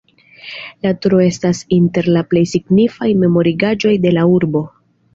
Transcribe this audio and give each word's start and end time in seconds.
La 0.85 0.93
turo 1.03 1.19
estas 1.25 1.61
inter 1.79 2.11
la 2.17 2.25
plej 2.33 2.45
signifaj 2.55 3.13
memorigaĵoj 3.27 3.97
de 4.09 4.19
la 4.21 4.29
urbo. 4.39 4.69